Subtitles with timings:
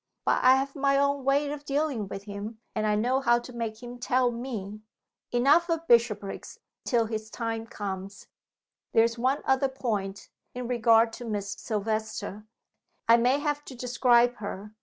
[0.25, 3.53] But I have my own way of dealing with him and I know how to
[3.53, 4.81] make him tell Me.
[5.31, 8.25] Enough of Bishopriggs till his time comes.
[8.93, 12.47] There is one other point, in regard to Miss Silvester.
[13.07, 14.73] I may have to describe her.